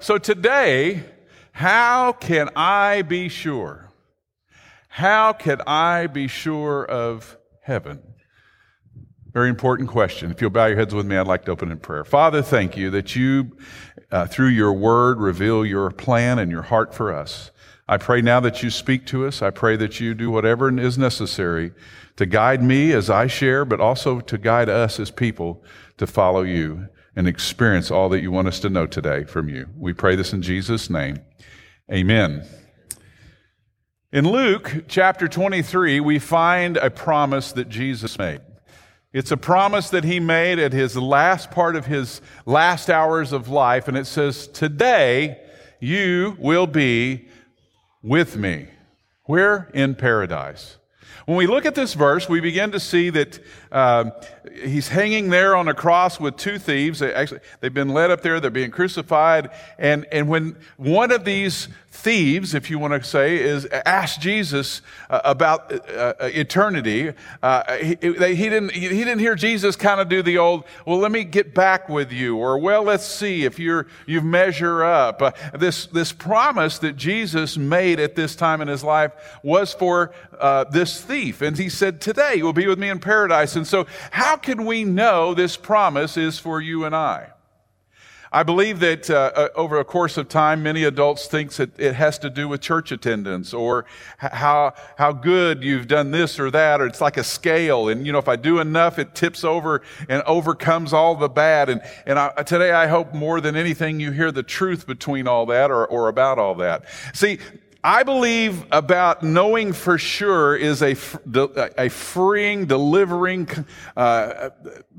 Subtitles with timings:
[0.00, 1.04] so today,
[1.52, 3.90] how can I be sure?
[4.88, 8.02] How can I be sure of heaven?
[9.32, 10.30] Very important question.
[10.30, 12.04] If you'll bow your heads with me, I'd like to open in prayer.
[12.04, 13.56] Father, thank you that you,
[14.10, 17.50] uh, through your word, reveal your plan and your heart for us.
[17.86, 19.42] I pray now that you speak to us.
[19.42, 21.72] I pray that you do whatever is necessary
[22.16, 25.62] to guide me as I share, but also to guide us as people
[25.98, 29.66] to follow you and experience all that you want us to know today from you.
[29.76, 31.18] We pray this in Jesus' name.
[31.92, 32.46] Amen.
[34.12, 38.40] In Luke chapter 23, we find a promise that Jesus made.
[39.12, 43.48] It's a promise that he made at his last part of his last hours of
[43.48, 45.40] life, and it says, Today
[45.80, 47.28] you will be
[48.02, 48.68] with me.
[49.26, 50.76] We're In paradise.
[51.30, 53.38] When we look at this verse, we begin to see that
[53.70, 54.10] uh,
[54.64, 56.98] he's hanging there on a cross with two thieves.
[56.98, 59.50] They actually, they've been led up there, they're being crucified.
[59.78, 64.80] And, and when one of these thieves, if you want to say, is asked Jesus
[65.08, 67.12] uh, about uh, uh eternity.
[67.42, 71.10] Uh, he, he, didn't, he didn't hear Jesus kind of do the old, well, let
[71.10, 75.20] me get back with you, or well, let's see if you're, you measure up.
[75.20, 80.12] Uh, this, this promise that Jesus made at this time in his life was for
[80.38, 81.42] uh, this thief.
[81.42, 83.56] And he said, today you will be with me in paradise.
[83.56, 87.30] And so how can we know this promise is for you and I?
[88.32, 91.94] I believe that uh, uh, over a course of time, many adults think that it
[91.94, 93.86] has to do with church attendance or
[94.18, 97.88] how, how good you've done this or that, or it's like a scale.
[97.88, 101.70] And, you know, if I do enough, it tips over and overcomes all the bad.
[101.70, 105.46] And, and I, today I hope more than anything you hear the truth between all
[105.46, 106.84] that or, or about all that.
[107.12, 107.40] See,
[107.82, 110.94] I believe about knowing for sure is a,
[111.76, 113.48] a freeing, delivering
[113.96, 114.50] uh,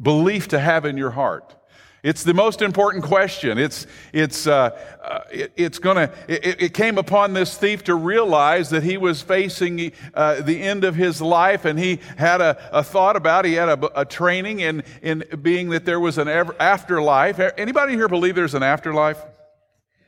[0.01, 1.55] belief to have in your heart.
[2.03, 3.59] It's the most important question.
[3.59, 4.71] It's, it's, uh,
[5.03, 9.21] uh, it, it's gonna, it, it, came upon this thief to realize that he was
[9.21, 13.53] facing uh, the end of his life and he had a, a thought about, he
[13.53, 17.39] had a, a, training in, in being that there was an afterlife.
[17.55, 19.23] Anybody here believe there's an afterlife?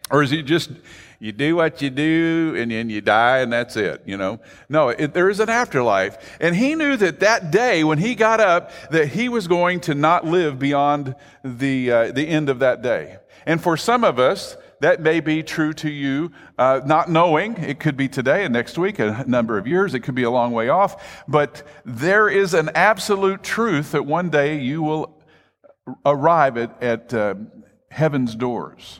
[0.09, 0.71] Or is he just,
[1.23, 4.41] you do what you do and then you die and that's it, you know.
[4.67, 6.17] No, it, there is an afterlife.
[6.41, 9.95] And he knew that that day when he got up, that he was going to
[9.95, 13.19] not live beyond the, uh, the end of that day.
[13.45, 17.55] And for some of us, that may be true to you, uh, not knowing.
[17.55, 19.93] It could be today and next week, a number of years.
[19.93, 21.23] It could be a long way off.
[21.25, 25.23] But there is an absolute truth that one day you will
[26.05, 27.35] arrive at, at uh,
[27.91, 28.99] heaven's doors.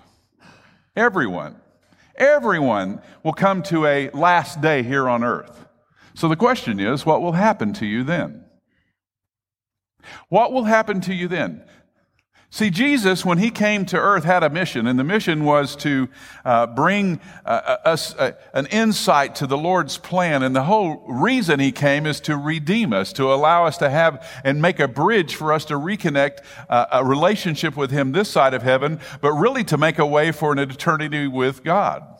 [0.95, 1.57] Everyone.
[2.15, 5.65] Everyone will come to a last day here on earth.
[6.13, 8.45] So the question is, what will happen to you then?
[10.29, 11.65] What will happen to you then?
[12.53, 16.07] See, Jesus, when he came to earth, had a mission, and the mission was to
[16.45, 20.43] uh, bring uh, us uh, an insight to the Lord's plan.
[20.43, 24.23] And the whole reason he came is to redeem us, to allow us to have
[24.43, 28.53] and make a bridge for us to reconnect uh, a relationship with him this side
[28.53, 32.12] of heaven, but really to make a way for an eternity with God.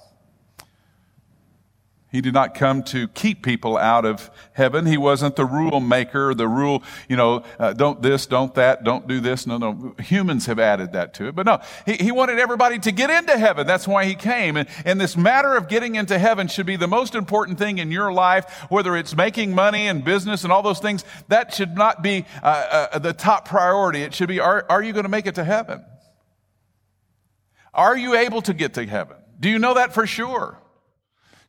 [2.13, 4.85] He did not come to keep people out of heaven.
[4.85, 9.07] He wasn't the rule maker, the rule, you know, uh, don't this, don't that, don't
[9.07, 9.47] do this.
[9.47, 9.96] No, no.
[9.97, 11.34] Humans have added that to it.
[11.34, 13.66] But no, he, he wanted everybody to get into heaven.
[13.66, 14.57] That's why he came.
[14.57, 17.90] And, and this matter of getting into heaven should be the most important thing in
[17.90, 21.03] your life, whether it's making money and business and all those things.
[21.30, 24.03] That should not be uh, uh, the top priority.
[24.03, 25.84] It should be, are, are you going to make it to heaven?
[27.74, 29.18] Are you able to get to heaven?
[29.40, 30.59] Do you know that for sure?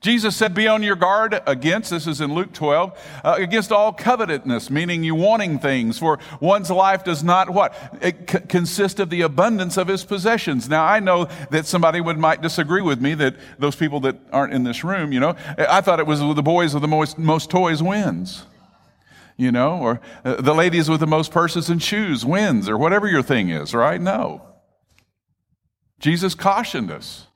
[0.04, 3.90] Jesus said, Be on your guard against, this is in Luke 12, uh, against all
[3.90, 7.74] covetousness, meaning you wanting things, for one's life does not what?
[8.02, 10.68] It c- consist of the abundance of his possessions.
[10.68, 14.52] Now, I know that somebody would might disagree with me that those people that aren't
[14.52, 17.48] in this room, you know, I thought it was the boys with the most, most
[17.48, 18.44] toys wins.
[19.38, 23.08] You know, or uh, the ladies with the most purses and shoes wins, or whatever
[23.08, 24.00] your thing is, right?
[24.00, 24.42] No.
[25.98, 27.26] Jesus cautioned us.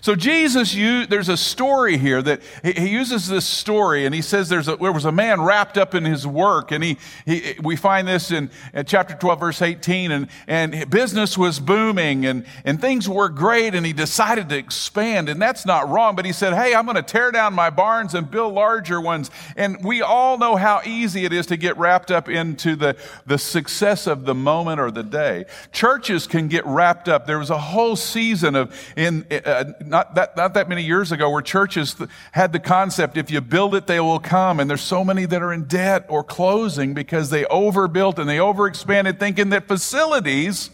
[0.00, 4.68] So Jesus, there's a story here that he, uses this story and he says there's
[4.68, 8.06] a, there was a man wrapped up in his work and he, he we find
[8.06, 13.08] this in, in, chapter 12 verse 18 and, and business was booming and, and things
[13.08, 16.74] were great and he decided to expand and that's not wrong but he said hey
[16.74, 20.56] I'm going to tear down my barns and build larger ones and we all know
[20.56, 22.96] how easy it is to get wrapped up into the,
[23.26, 25.46] the success of the moment or the day.
[25.72, 27.26] Churches can get wrapped up.
[27.26, 31.30] There was a whole season of in uh, not that, not that many years ago
[31.30, 31.96] where churches
[32.32, 34.60] had the concept if you build it, they will come.
[34.60, 38.38] And there's so many that are in debt or closing because they overbuilt and they
[38.38, 40.70] overexpanded, thinking that facilities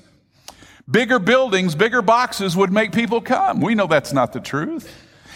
[0.91, 3.61] Bigger buildings, bigger boxes would make people come.
[3.61, 4.91] We know that's not the truth.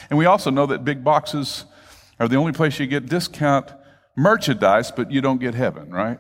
[0.09, 1.67] And we also know that big boxes
[2.19, 3.71] are the only place you get discount
[4.17, 6.19] merchandise, but you don't get heaven, right?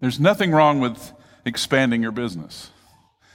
[0.00, 1.12] There's nothing wrong with
[1.46, 2.70] expanding your business.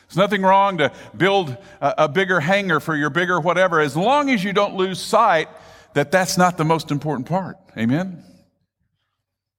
[0.07, 4.29] There's nothing wrong to build a, a, bigger hangar for your bigger whatever, as long
[4.29, 5.49] as you don't lose sight
[5.93, 7.57] that that's not the most important part.
[7.77, 8.23] Amen?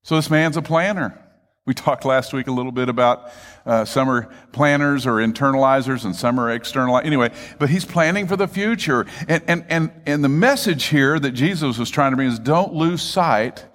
[0.02, 1.20] So this man's a planner.
[1.66, 3.32] We talked last week a little bit about
[3.66, 6.96] uh, some are planners or internalizers and some are external.
[6.98, 9.04] Anyway, but he's planning for the future.
[9.26, 12.72] And, and, and, and the message here that Jesus was trying to bring is don't
[12.72, 13.66] lose sight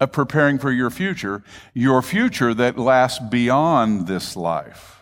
[0.00, 1.42] of preparing for your future,
[1.72, 5.01] your future that lasts beyond this life,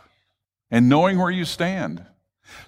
[0.70, 2.04] and knowing where you stand.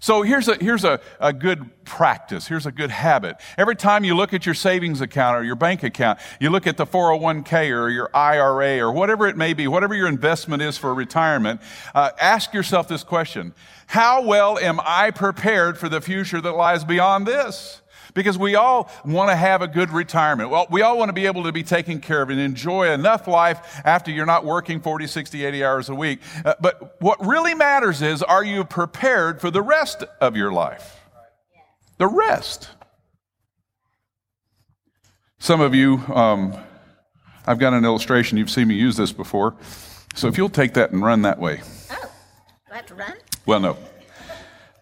[0.00, 2.46] So here's a, here's a, a good practice.
[2.46, 3.36] Here's a good habit.
[3.58, 6.76] Every time you look at your savings account or your bank account, you look at
[6.76, 10.94] the 401k or your IRA or whatever it may be, whatever your investment is for
[10.94, 11.60] retirement,
[11.94, 13.54] uh, ask yourself this question.
[13.86, 17.81] How well am I prepared for the future that lies beyond this?
[18.14, 20.50] Because we all want to have a good retirement.
[20.50, 23.26] Well, we all want to be able to be taken care of and enjoy enough
[23.26, 26.20] life after you're not working 40, 60, 80 hours a week.
[26.44, 31.00] Uh, but what really matters is are you prepared for the rest of your life?
[31.98, 32.68] The rest.
[35.38, 36.56] Some of you, um,
[37.46, 38.38] I've got an illustration.
[38.38, 39.56] You've seen me use this before.
[40.14, 41.62] So if you'll take that and run that way.
[41.90, 42.10] Oh,
[42.66, 43.14] do I have to run?
[43.46, 43.76] Well, no.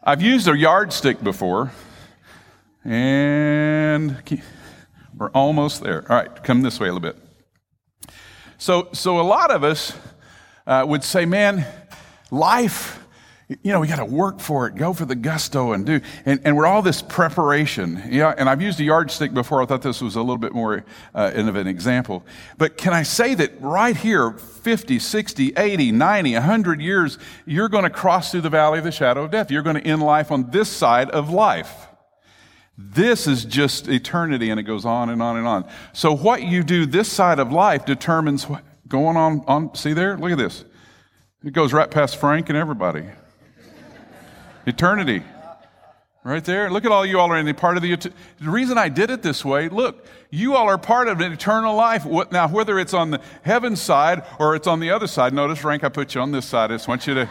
[0.02, 1.72] I've used a yardstick before.
[2.84, 4.42] And
[5.16, 6.10] we're almost there.
[6.10, 7.16] All right, come this way a little bit.
[8.56, 9.96] So, so a lot of us
[10.66, 11.66] uh, would say, man,
[12.30, 13.04] life,
[13.48, 16.40] you know, we got to work for it, go for the gusto and do, and,
[16.44, 18.02] and we're all this preparation.
[18.08, 19.62] Yeah, and I've used a yardstick before.
[19.62, 20.84] I thought this was a little bit more
[21.14, 22.24] uh, of an example.
[22.56, 27.84] But can I say that right here, 50, 60, 80, 90, 100 years, you're going
[27.84, 29.50] to cross through the valley of the shadow of death.
[29.50, 31.89] You're going to end life on this side of life.
[32.82, 35.68] This is just eternity, and it goes on and on and on.
[35.92, 39.44] So, what you do this side of life determines what going on.
[39.46, 40.16] on see there?
[40.16, 40.64] Look at this.
[41.44, 43.04] It goes right past Frank and everybody.
[44.66, 45.22] eternity.
[46.22, 46.70] Right there.
[46.70, 47.96] Look at all you all are in the part of the.
[47.96, 51.74] The reason I did it this way, look, you all are part of an eternal
[51.74, 52.04] life.
[52.30, 55.84] Now, whether it's on the heaven side or it's on the other side, notice, Frank,
[55.84, 56.70] I put you on this side.
[56.70, 57.30] I just want you to,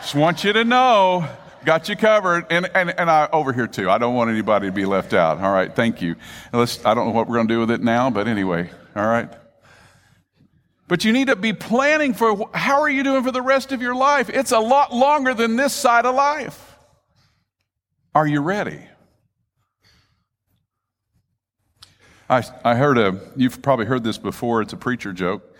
[0.00, 1.26] just want you to know
[1.66, 2.46] got you covered.
[2.48, 3.90] And, and, and I over here too.
[3.90, 5.38] I don't want anybody to be left out.
[5.40, 6.16] All right, thank you.
[6.52, 9.06] Let's, I don't know what we're going to do with it now, but anyway, all
[9.06, 9.28] right.
[10.88, 13.82] But you need to be planning for how are you doing for the rest of
[13.82, 14.30] your life?
[14.30, 16.78] It's a lot longer than this side of life.
[18.14, 18.80] Are you ready?
[22.30, 25.55] I, I heard a, you've probably heard this before, it's a preacher joke.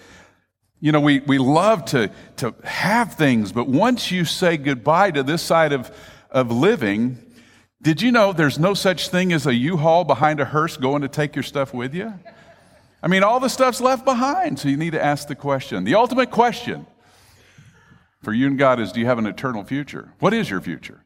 [0.80, 5.22] You know, we, we love to, to have things, but once you say goodbye to
[5.22, 5.90] this side of,
[6.30, 7.18] of living,
[7.80, 11.08] did you know there's no such thing as a U-Haul behind a hearse going to
[11.08, 12.12] take your stuff with you?
[13.02, 15.84] I mean, all the stuff's left behind, so you need to ask the question.
[15.84, 16.86] The ultimate question
[18.22, 20.12] for you and God is do you have an eternal future?
[20.18, 21.04] What is your future?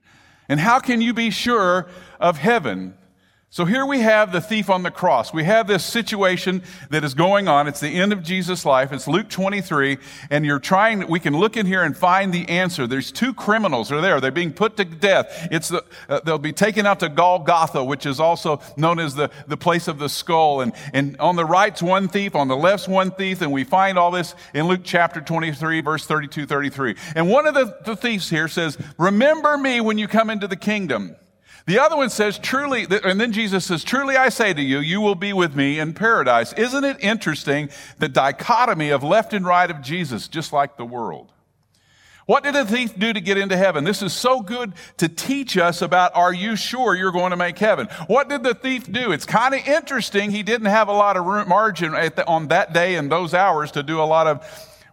[0.48, 1.88] And how can you be sure
[2.18, 2.94] of heaven
[3.52, 5.34] so here we have the thief on the cross.
[5.34, 7.66] We have this situation that is going on.
[7.66, 8.92] It's the end of Jesus' life.
[8.92, 9.98] It's Luke 23,
[10.30, 12.86] and you're trying, we can look in here and find the answer.
[12.86, 14.20] There's two criminals are there.
[14.20, 15.48] They're being put to death.
[15.50, 19.32] It's the, uh, they'll be taken out to Golgotha, which is also known as the,
[19.48, 20.60] the place of the skull.
[20.60, 23.98] And, and on the right's one thief, on the left's one thief, and we find
[23.98, 26.94] all this in Luke chapter 23, verse 32, 33.
[27.16, 30.54] And one of the, the thieves here says, remember me when you come into the
[30.54, 31.16] kingdom.
[31.66, 35.00] The other one says, truly, and then Jesus says, truly I say to you, you
[35.00, 36.52] will be with me in paradise.
[36.54, 41.32] Isn't it interesting the dichotomy of left and right of Jesus, just like the world?
[42.26, 43.82] What did the thief do to get into heaven?
[43.82, 47.58] This is so good to teach us about are you sure you're going to make
[47.58, 47.88] heaven?
[48.06, 49.10] What did the thief do?
[49.10, 50.30] It's kind of interesting.
[50.30, 53.82] He didn't have a lot of margin the, on that day and those hours to
[53.82, 54.46] do a lot of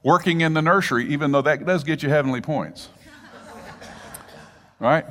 [0.04, 2.90] working in the nursery, even though that does get you heavenly points.
[4.80, 5.06] right?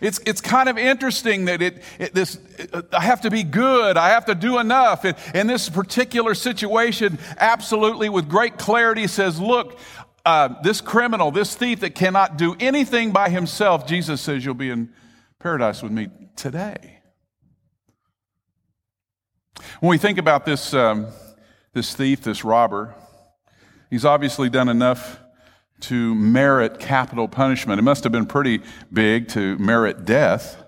[0.00, 2.38] It's, it's kind of interesting that it, it this,
[2.92, 3.96] I have to be good.
[3.96, 5.04] I have to do enough.
[5.04, 9.78] In, in this particular situation, absolutely with great clarity says, look,
[10.24, 14.70] uh, this criminal, this thief that cannot do anything by himself, Jesus says, you'll be
[14.70, 14.92] in
[15.38, 17.00] paradise with me today.
[19.80, 21.06] When we think about this, um,
[21.72, 22.94] this thief, this robber,
[23.88, 25.20] he's obviously done enough
[25.80, 27.78] to merit capital punishment.
[27.78, 30.62] It must have been pretty big to merit death.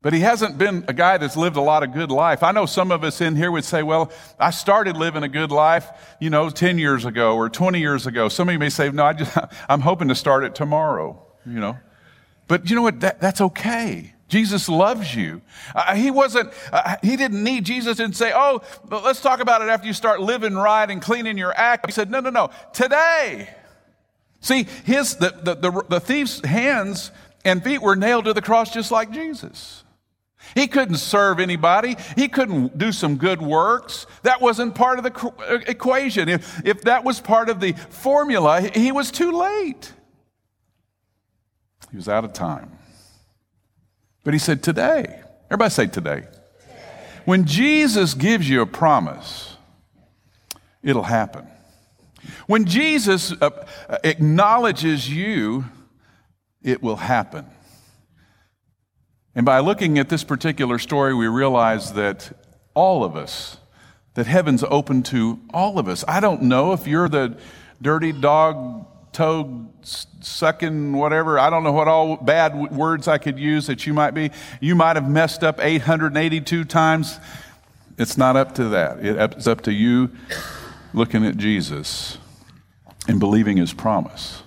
[0.00, 2.44] But he hasn't been a guy that's lived a lot of good life.
[2.44, 5.50] I know some of us in here would say, well, I started living a good
[5.50, 8.28] life, you know, 10 years ago or 20 years ago.
[8.28, 9.36] Some of you may say, no, I just,
[9.68, 11.76] I'm hoping to start it tomorrow, you know.
[12.46, 13.00] But you know what?
[13.00, 14.14] That, that's okay.
[14.28, 15.42] Jesus loves you.
[15.74, 19.68] Uh, he wasn't, uh, he didn't need, Jesus didn't say, oh, let's talk about it
[19.68, 21.86] after you start living right and cleaning your act.
[21.86, 23.48] He said, no, no, no, today.
[24.40, 27.10] See, his, the, the, the, the thief's hands
[27.44, 29.84] and feet were nailed to the cross just like Jesus.
[30.54, 31.96] He couldn't serve anybody.
[32.16, 34.06] He couldn't do some good works.
[34.22, 36.28] That wasn't part of the uh, equation.
[36.28, 39.92] If, if that was part of the formula, he was too late.
[41.90, 42.78] He was out of time.
[44.24, 45.22] But he said, Today.
[45.50, 46.24] Everybody say today.
[47.24, 49.56] When Jesus gives you a promise,
[50.82, 51.46] it'll happen.
[52.46, 53.50] When Jesus uh,
[54.04, 55.64] acknowledges you,
[56.62, 57.46] it will happen.
[59.34, 62.32] And by looking at this particular story, we realize that
[62.74, 63.58] all of us,
[64.14, 66.04] that heaven's open to all of us.
[66.08, 67.38] I don't know if you're the
[67.80, 69.68] dirty dog, toad
[70.20, 71.38] sucking, whatever.
[71.38, 74.30] I don't know what all bad words I could use that you might be.
[74.60, 77.20] You might have messed up 882 times.
[77.96, 78.98] It's not up to that.
[79.00, 80.10] It's up to you
[80.92, 82.18] looking at Jesus
[83.06, 84.42] and believing his promise.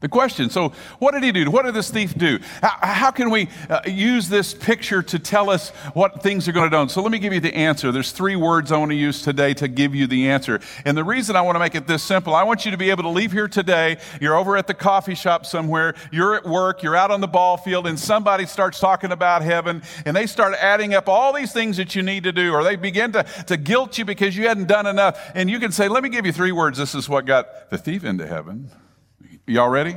[0.00, 1.50] The question so, what did he do?
[1.50, 2.38] What did this thief do?
[2.60, 6.70] How, how can we uh, use this picture to tell us what things are going
[6.70, 6.88] to do?
[6.90, 7.90] So, let me give you the answer.
[7.90, 10.60] There's three words I want to use today to give you the answer.
[10.84, 12.90] And the reason I want to make it this simple, I want you to be
[12.90, 13.96] able to leave here today.
[14.20, 17.56] You're over at the coffee shop somewhere, you're at work, you're out on the ball
[17.56, 21.78] field, and somebody starts talking about heaven, and they start adding up all these things
[21.78, 24.68] that you need to do, or they begin to, to guilt you because you hadn't
[24.68, 25.18] done enough.
[25.34, 26.76] And you can say, Let me give you three words.
[26.76, 28.70] This is what got the thief into heaven.
[29.48, 29.96] Y'all ready?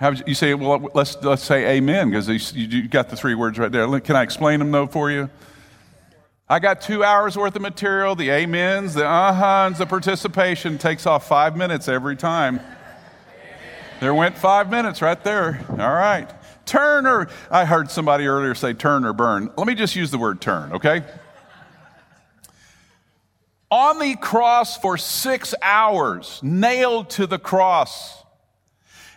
[0.00, 3.56] How, you say, well, let's, let's say amen, because you, you got the three words
[3.56, 4.00] right there.
[4.00, 5.30] Can I explain them, though, for you?
[6.48, 8.16] I got two hours worth of material.
[8.16, 12.58] The amens, the uh-huhs, the participation takes off five minutes every time.
[14.00, 15.64] There went five minutes right there.
[15.70, 16.28] All right.
[16.66, 19.52] Turn or, I heard somebody earlier say turn or burn.
[19.56, 21.04] Let me just use the word turn, okay?
[23.70, 28.23] On the cross for six hours, nailed to the cross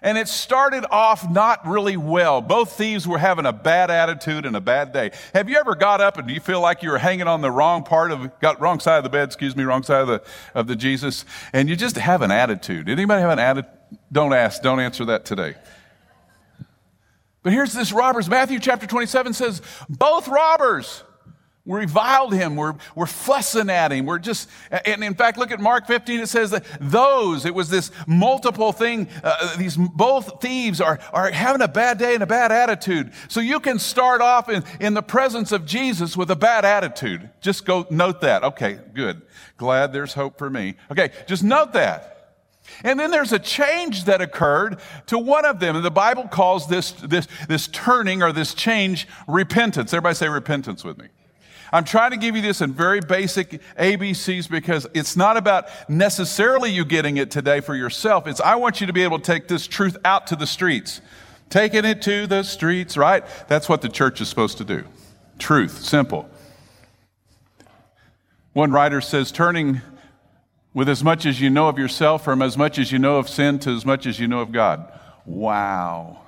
[0.08, 2.40] and it started off not really well.
[2.40, 5.12] Both thieves were having a bad attitude and a bad day.
[5.34, 7.84] Have you ever got up and you feel like you were hanging on the wrong
[7.84, 10.24] part of, got wrong side of the bed, excuse me, wrong side of the,
[10.56, 12.86] of the Jesus, and you just have an attitude?
[12.86, 13.70] Did anybody have an attitude?
[14.10, 15.56] Don't ask, don't answer that today.
[17.44, 18.30] But here's this robbers.
[18.30, 21.04] Matthew chapter 27 says, both robbers
[21.68, 22.56] we reviled him.
[22.56, 24.06] We're, we're fussing at him.
[24.06, 26.22] We're just, and in fact, look at Mark 15.
[26.22, 29.10] It says that those, it was this multiple thing.
[29.22, 33.12] Uh, these both thieves are, are having a bad day and a bad attitude.
[33.28, 37.30] So you can start off in, in the presence of Jesus with a bad attitude.
[37.42, 38.46] Just go note that.
[38.46, 39.22] Okay, good.
[39.58, 40.76] Glad there's hope for me.
[40.90, 42.14] Okay, just note that.
[42.84, 45.76] And then there's a change that occurred to one of them.
[45.76, 49.94] And the Bible calls this, this, this turning or this change repentance.
[49.94, 51.08] Everybody say repentance with me.
[51.72, 56.72] I'm trying to give you this in very basic ABCs because it's not about necessarily
[56.72, 58.28] you getting it today for yourself.
[58.28, 61.02] It's I want you to be able to take this truth out to the streets.
[61.50, 63.24] Taking it to the streets, right?
[63.48, 64.84] That's what the church is supposed to do.
[65.40, 66.30] Truth, simple.
[68.54, 69.82] One writer says, turning
[70.74, 73.30] with as much as you know of yourself from as much as you know of
[73.30, 74.92] sin to as much as you know of God.
[75.26, 76.22] Wow.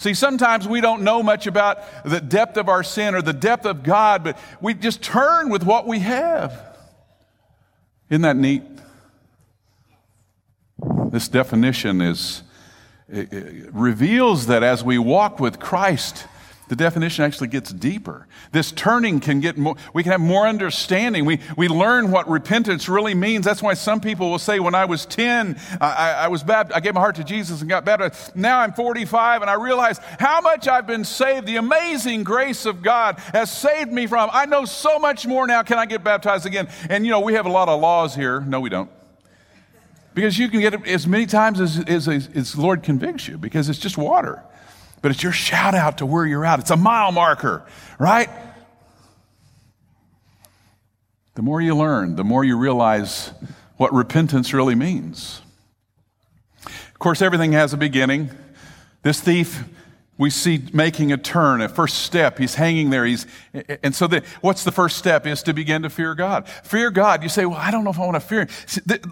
[0.00, 3.66] See, sometimes we don't know much about the depth of our sin or the depth
[3.66, 6.78] of God, but we just turn with what we have.
[8.08, 8.62] Isn't that neat?
[11.10, 12.42] This definition is,
[13.08, 16.26] reveals that as we walk with Christ,
[16.70, 18.28] the definition actually gets deeper.
[18.52, 21.24] This turning can get more, we can have more understanding.
[21.24, 23.44] We, we learn what repentance really means.
[23.44, 26.78] That's why some people will say, when I was 10, I, I was baptized, I
[26.78, 28.36] gave my heart to Jesus and got baptized.
[28.36, 31.48] Now I'm 45 and I realize how much I've been saved.
[31.48, 34.30] The amazing grace of God has saved me from.
[34.32, 35.64] I know so much more now.
[35.64, 36.68] Can I get baptized again?
[36.88, 38.42] And you know, we have a lot of laws here.
[38.42, 38.90] No, we don't.
[40.14, 43.68] Because you can get it as many times as, as, as Lord convicts you because
[43.68, 44.44] it's just water
[45.02, 46.60] but it's your shout out to where you're at.
[46.60, 47.64] It's a mile marker,
[47.98, 48.28] right?
[51.34, 53.32] The more you learn, the more you realize
[53.76, 55.40] what repentance really means.
[56.66, 58.30] Of course, everything has a beginning.
[59.02, 59.64] This thief
[60.20, 62.36] we see making a turn, a first step.
[62.36, 63.06] He's hanging there.
[63.06, 63.26] He's,
[63.82, 66.46] and so the, what's the first step is to begin to fear God.
[66.46, 67.22] Fear God.
[67.22, 68.46] You say, well, I don't know if I want to fear.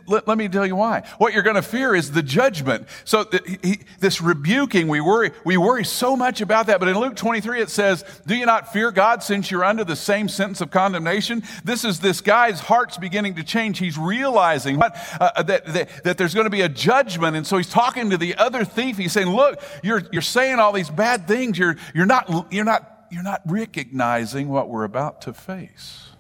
[0.06, 1.04] Let, let me tell you why.
[1.16, 2.86] What you're going to fear is the judgment.
[3.06, 6.78] So the, he, this rebuking, we worry, we worry so much about that.
[6.78, 9.96] But in Luke 23, it says, do you not fear God since you're under the
[9.96, 11.42] same sentence of condemnation?
[11.64, 13.78] This is this guy's heart's beginning to change.
[13.78, 17.34] He's realizing what, uh, that, that, that there's going to be a judgment.
[17.34, 18.98] And so he's talking to the other thief.
[18.98, 21.56] He's saying, look, you're, you're saying all these bad things.
[21.56, 26.10] You're, you're, not, you're, not, you're not recognizing what we're about to face.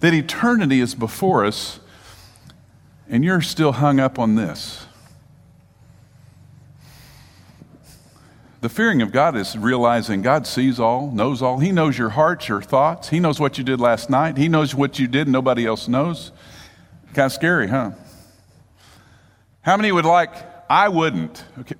[0.00, 1.80] That eternity is before us,
[3.08, 4.86] and you're still hung up on this.
[8.60, 11.58] The fearing of God is realizing God sees all, knows all.
[11.58, 13.10] He knows your hearts, your thoughts.
[13.10, 14.38] He knows what you did last night.
[14.38, 16.32] He knows what you did, nobody else knows.
[17.12, 17.92] Kind of scary, huh?
[19.60, 20.32] How many would like,
[20.68, 21.44] I wouldn't.
[21.60, 21.76] Okay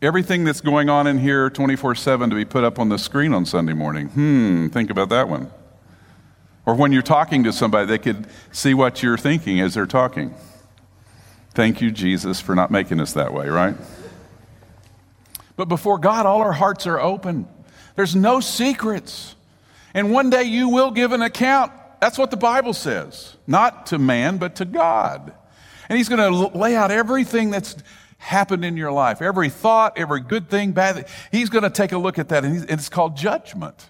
[0.00, 3.32] everything that's going on in here 24 7 to be put up on the screen
[3.34, 4.08] on Sunday morning.
[4.08, 5.50] Hmm, think about that one.
[6.66, 10.34] Or when you're talking to somebody, they could see what you're thinking as they're talking.
[11.54, 13.74] Thank you, Jesus, for not making us that way, right?
[15.56, 17.48] But before God, all our hearts are open.
[17.96, 19.34] There's no secrets.
[19.94, 21.72] And one day you will give an account.
[22.00, 23.34] That's what the Bible says.
[23.46, 25.32] Not to man, but to God.
[25.88, 27.76] And He's going to lay out everything that's
[28.18, 31.92] happened in your life, every thought, every good thing, bad thing, he's going to take
[31.92, 33.88] a look at that, and it's called judgment.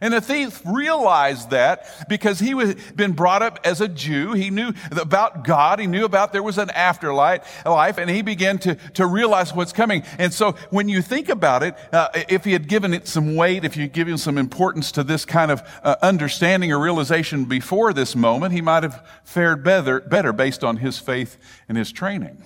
[0.00, 4.32] And the thief realized that because he was been brought up as a Jew.
[4.32, 5.80] He knew about God.
[5.80, 9.72] He knew about there was an afterlife, life, and he began to, to realize what's
[9.72, 10.04] coming.
[10.18, 13.64] And so when you think about it, uh, if he had given it some weight,
[13.64, 18.14] if you given some importance to this kind of uh, understanding or realization before this
[18.14, 22.40] moment, he might have fared better, better based on his faith and his training.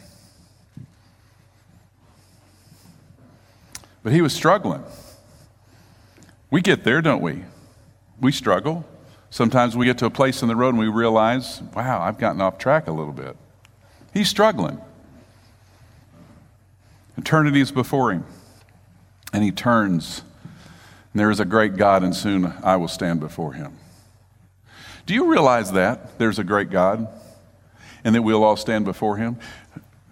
[4.02, 4.82] But he was struggling.
[6.50, 7.44] We get there, don't we?
[8.20, 8.84] We struggle.
[9.30, 12.40] Sometimes we get to a place in the road and we realize, wow, I've gotten
[12.40, 13.36] off track a little bit.
[14.12, 14.78] He's struggling.
[17.16, 18.24] Eternity is before him.
[19.32, 20.22] And he turns,
[21.12, 23.78] and there is a great God, and soon I will stand before him.
[25.06, 27.08] Do you realize that there's a great God
[28.04, 29.38] and that we'll all stand before him?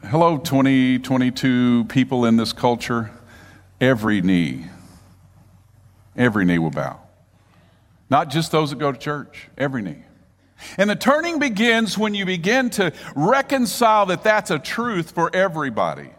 [0.06, 3.10] Hello, 20, 22 people in this culture
[3.80, 4.66] every knee,
[6.16, 7.00] every knee will bow.
[8.08, 10.04] Not just those that go to church, every knee.
[10.76, 16.10] And the turning begins when you begin to reconcile that that's a truth for everybody.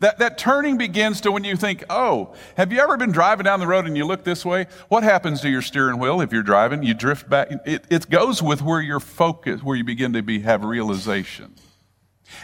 [0.00, 3.60] That, that turning begins to when you think, oh, have you ever been driving down
[3.60, 4.66] the road and you look this way?
[4.88, 6.82] What happens to your steering wheel if you're driving?
[6.82, 7.48] You drift back.
[7.64, 11.54] It, it goes with where your focus, where you begin to be, have realization.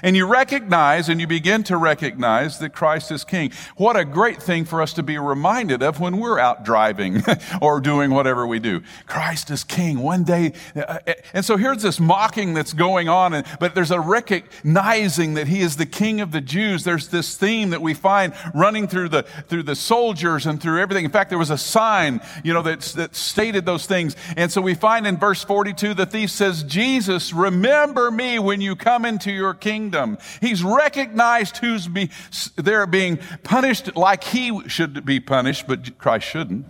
[0.03, 3.53] And you recognize and you begin to recognize that Christ is King.
[3.77, 7.23] What a great thing for us to be reminded of when we're out driving
[7.63, 8.83] or doing whatever we do.
[9.07, 10.01] Christ is King.
[10.01, 10.99] One day, uh,
[11.33, 15.61] and so here's this mocking that's going on, and, but there's a recognizing that He
[15.61, 16.85] is the King of the Jews.
[16.85, 21.05] There's this theme that we find running through the, through the soldiers and through everything.
[21.05, 24.17] In fact, there was a sign, you know, that, that stated those things.
[24.37, 28.77] And so we find in verse 42, the thief says, Jesus, remember me when you
[28.77, 30.19] come into your kingdom kingdom.
[30.41, 32.11] He's recognized who's be,
[32.57, 36.67] they're being punished like he should be punished, but Christ shouldn't.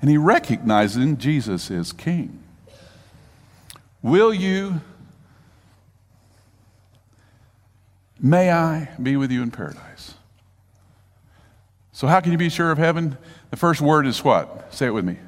[0.00, 2.42] And he recognizes Jesus is king.
[4.00, 4.80] Will you,
[8.20, 10.14] may I be with you in paradise?
[11.92, 13.16] So, how can you be sure of heaven?
[13.50, 14.74] The first word is what?
[14.74, 15.18] Say it with me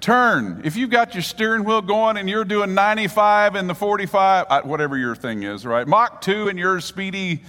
[0.00, 0.62] turn.
[0.64, 4.62] If you've got your steering wheel going and you're doing 95 and the 45, uh,
[4.62, 5.86] whatever your thing is, right?
[5.86, 7.42] Mach 2 and your speedy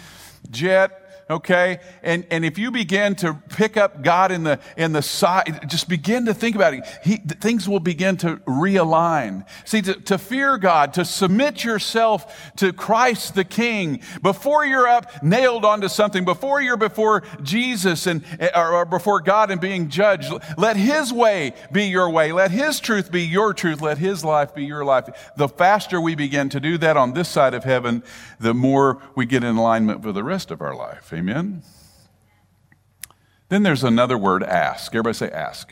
[0.52, 1.80] jet, okay?
[2.04, 5.90] And, and if you begin to pick up God in the, in the side, just
[5.90, 9.46] begin to think about it, he, things will begin to realign.
[9.66, 15.24] See, to, to fear God, to submit yourself to Christ the King, before you're up
[15.24, 19.90] nailed onto something, before you're before Jesus and, eh, or, or before God and being
[19.90, 22.32] judged, let His way be your way.
[22.32, 23.82] Let His truth be your truth.
[23.82, 25.32] Let His life be your life.
[25.36, 28.04] The faster we begin to do that on this side of heaven,
[28.40, 31.12] the more we get in alignment with the rest of our life.
[31.18, 31.64] Amen?
[33.50, 34.94] Then there's another word, ask.
[34.94, 35.72] Everybody say ask.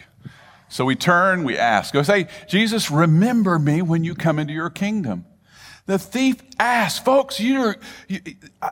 [0.70, 1.94] So we turn, we ask.
[1.94, 5.26] Go say, Jesus, remember me when you come into your kingdom.
[5.88, 7.76] The thief asked, folks, you're,
[8.08, 8.19] you,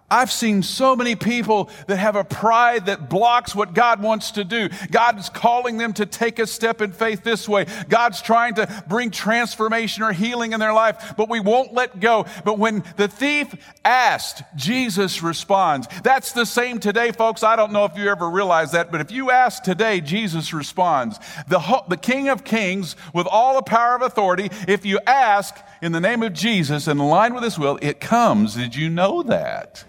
[0.09, 4.43] I've seen so many people that have a pride that blocks what God wants to
[4.43, 4.69] do.
[4.89, 7.67] God's calling them to take a step in faith this way.
[7.87, 12.25] God's trying to bring transformation or healing in their life, but we won't let go.
[12.45, 13.53] But when the thief
[13.85, 15.87] asked, Jesus responds.
[16.01, 17.43] That's the same today, folks.
[17.43, 21.19] I don't know if you ever realize that, but if you ask today, Jesus responds.
[21.47, 25.91] The, the King of Kings, with all the power of authority, if you ask in
[25.91, 28.55] the name of Jesus and line with His will, it comes.
[28.55, 29.83] Did you know that?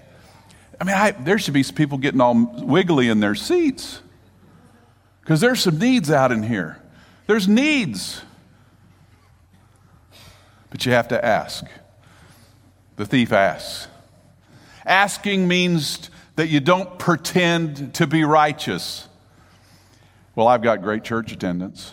[0.80, 4.00] I mean, I, there should be people getting all wiggly in their seats
[5.20, 6.80] because there's some needs out in here.
[7.26, 8.20] There's needs.
[10.70, 11.64] But you have to ask.
[12.96, 13.88] The thief asks.
[14.84, 19.08] Asking means that you don't pretend to be righteous.
[20.34, 21.92] Well, I've got great church attendance.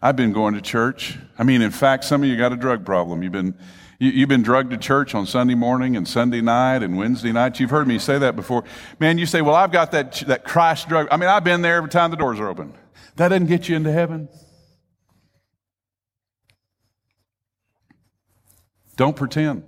[0.00, 1.18] I've been going to church.
[1.38, 3.22] I mean, in fact, some of you got a drug problem.
[3.22, 3.54] You've been
[3.98, 7.58] you, have been drugged to church on Sunday morning and Sunday night and Wednesday night.
[7.58, 8.62] You've heard me say that before.
[9.00, 11.08] Man, you say, well, I've got that, that Christ drug.
[11.10, 12.74] I mean, I've been there every time the doors are open.
[13.16, 14.28] That doesn't get you into heaven.
[18.94, 19.64] Don't pretend.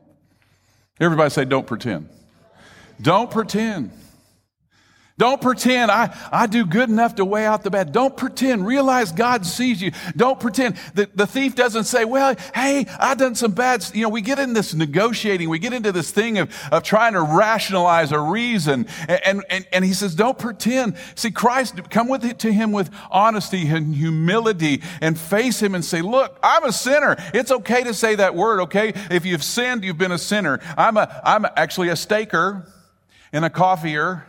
[1.00, 2.08] Everybody say, don't pretend.
[3.00, 3.90] Don't pretend.
[5.20, 7.92] Don't pretend I, I do good enough to weigh out the bad.
[7.92, 8.66] Don't pretend.
[8.66, 9.92] Realize God sees you.
[10.16, 10.76] Don't pretend.
[10.94, 13.86] The, the thief doesn't say, well, hey, I've done some bad.
[13.92, 15.50] You know, we get in this negotiating.
[15.50, 18.86] We get into this thing of, of trying to rationalize a reason.
[19.08, 20.96] And, and, and he says, don't pretend.
[21.16, 25.84] See, Christ, come with it to him with honesty and humility and face him and
[25.84, 27.16] say, look, I'm a sinner.
[27.34, 28.94] It's okay to say that word, okay?
[29.10, 30.60] If you've sinned, you've been a sinner.
[30.78, 32.64] I'm a, I'm actually a staker
[33.34, 34.24] and a coffeeer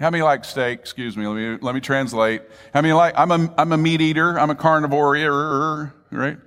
[0.00, 0.78] how many like steak?
[0.78, 1.26] Excuse me.
[1.26, 2.42] Let me, let me translate.
[2.72, 4.38] How many like, I'm a, I'm a meat eater.
[4.38, 6.38] I'm a carnivore, right?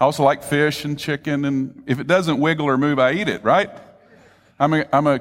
[0.00, 1.44] I also like fish and chicken.
[1.44, 3.70] And if it doesn't wiggle or move, I eat it, right?
[4.60, 5.20] I'm a, I'm a,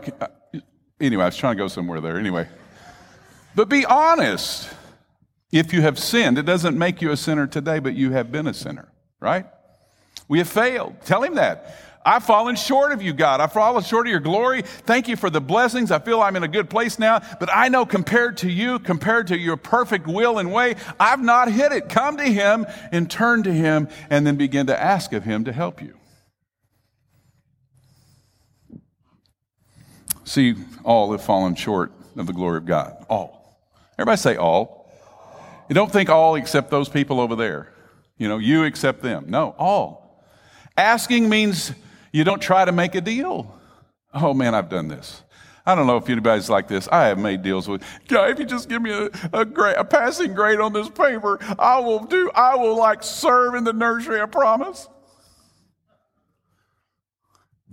[0.99, 2.17] anyway, I was trying to go somewhere there.
[2.17, 2.47] Anyway.
[3.55, 4.69] But be honest.
[5.49, 8.47] If you have sinned, it doesn't make you a sinner today, but you have been
[8.47, 9.45] a sinner, right?
[10.27, 10.97] We have failed.
[11.05, 11.73] Tell him that.
[12.07, 13.41] I've fallen short of you, God.
[13.41, 14.61] I've fallen short of your glory.
[14.61, 15.91] Thank you for the blessings.
[15.91, 19.27] I feel I'm in a good place now, but I know compared to you, compared
[19.27, 21.89] to your perfect will and way, I've not hit it.
[21.89, 25.51] Come to Him and turn to Him and then begin to ask of Him to
[25.51, 25.97] help you.
[30.23, 33.05] See, all have fallen short of the glory of God.
[33.09, 33.59] All.
[33.99, 34.89] Everybody say all.
[35.67, 37.73] You don't think all except those people over there.
[38.17, 39.25] You know, you except them.
[39.27, 40.23] No, all.
[40.77, 41.73] Asking means
[42.17, 43.55] you don't try to make a deal.
[44.11, 45.23] Oh man, I've done this.
[45.67, 46.87] I don't know if anybody's like this.
[46.91, 49.83] I have made deals with, God, if you just give me a, a, grade, a
[49.83, 54.19] passing grade on this paper, I will do, I will like serve in the nursery,
[54.19, 54.87] I promise.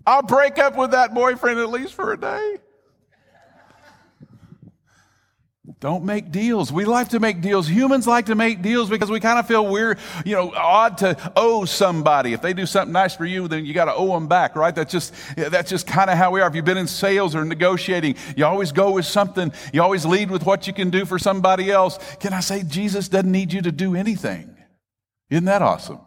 [0.06, 2.56] I'll break up with that boyfriend at least for a day.
[5.84, 6.72] Don't make deals.
[6.72, 7.68] We like to make deals.
[7.68, 11.32] Humans like to make deals because we kind of feel we're, you know, odd to
[11.36, 12.32] owe somebody.
[12.32, 14.74] If they do something nice for you, then you got to owe them back, right?
[14.74, 16.48] That's just, that's just kind of how we are.
[16.48, 19.52] If you've been in sales or negotiating, you always go with something.
[19.74, 21.98] You always lead with what you can do for somebody else.
[22.18, 24.56] Can I say Jesus doesn't need you to do anything?
[25.28, 26.00] Isn't that awesome?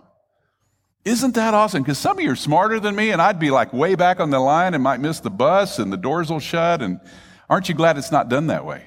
[1.06, 1.84] Isn't that awesome?
[1.84, 4.32] Because some of you are smarter than me, and I'd be like way back on
[4.32, 6.82] the line and might miss the bus, and the doors will shut.
[6.82, 7.00] And
[7.48, 8.84] aren't you glad it's not done that way?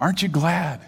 [0.00, 0.80] Aren't you glad?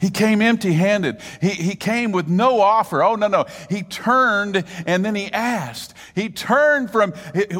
[0.00, 1.20] He came empty handed.
[1.40, 3.02] He, he came with no offer.
[3.02, 3.46] Oh, no, no.
[3.68, 5.94] He turned and then he asked.
[6.14, 7.12] He turned from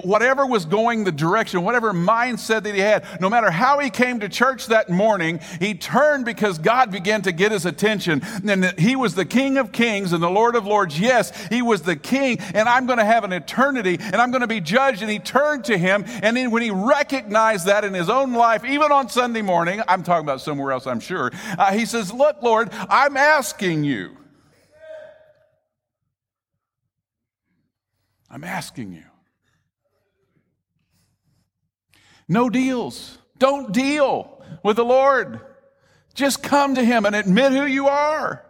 [0.03, 3.05] whatever was going the direction, whatever mindset that he had.
[3.20, 7.33] No matter how he came to church that morning, he turned because God began to
[7.33, 8.22] get his attention.
[8.46, 10.99] And he was the King of Kings and the Lord of Lords.
[10.99, 14.40] Yes, he was the King, and I'm going to have an eternity and I'm going
[14.40, 15.03] to be judged.
[15.03, 16.05] And he turned to him.
[16.22, 20.03] And then when he recognized that in his own life, even on Sunday morning, I'm
[20.03, 24.16] talking about somewhere else, I'm sure, uh, he says, Look, Lord, I'm asking you.
[28.30, 29.04] I'm asking you.
[32.28, 33.18] No deals.
[33.38, 35.40] Don't deal with the Lord.
[36.14, 38.44] Just come to Him and admit who you are.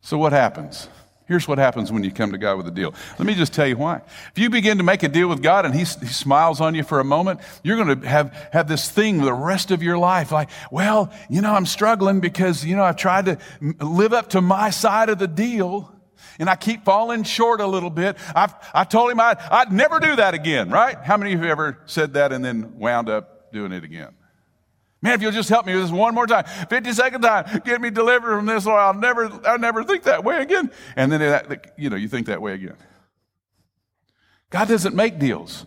[0.00, 0.88] So, what happens?
[1.32, 2.92] Here's what happens when you come to God with a deal.
[3.18, 4.02] Let me just tell you why.
[4.32, 6.82] If you begin to make a deal with God and He, he smiles on you
[6.82, 10.30] for a moment, you're going to have, have this thing the rest of your life
[10.30, 13.38] like, well, you know, I'm struggling because, you know, I've tried to
[13.80, 15.90] live up to my side of the deal
[16.38, 18.18] and I keep falling short a little bit.
[18.36, 20.98] I've, I told him I'd, I'd never do that again, right?
[21.02, 24.12] How many of you ever said that and then wound up doing it again?
[25.02, 27.90] Man, if you'll just help me with this one more time, 52nd time, get me
[27.90, 30.70] delivered from this, or I'll never, I'll never think that way again.
[30.94, 32.76] And then, that, you know, you think that way again.
[34.50, 35.66] God doesn't make deals.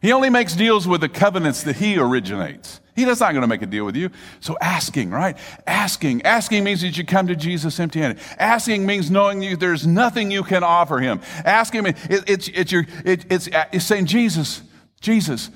[0.00, 2.80] He only makes deals with the covenants that he originates.
[2.94, 4.10] He's not going to make a deal with you.
[4.40, 5.36] So asking, right?
[5.66, 6.22] Asking.
[6.22, 8.22] Asking means that you come to Jesus empty handed.
[8.38, 11.20] Asking means knowing you there's nothing you can offer him.
[11.44, 14.62] Asking, it, it's, it's, your, it, it's, it's saying, Jesus,
[15.00, 15.50] Jesus,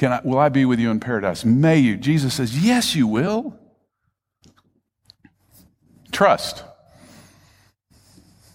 [0.00, 1.44] can I, will I be with you in paradise?
[1.44, 1.98] May you.
[1.98, 3.54] Jesus says, Yes, you will.
[6.10, 6.64] Trust.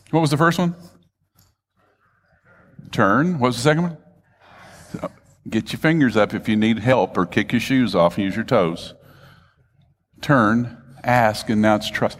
[0.09, 0.73] What was the first one?
[2.91, 3.37] Turn.
[3.37, 3.97] What was the second one?
[5.47, 8.35] Get your fingers up if you need help or kick your shoes off and use
[8.35, 8.95] your toes.
[10.21, 12.17] Turn, ask, and now it's trust.